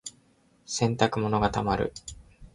[0.65, 1.93] 洗濯物が溜まる。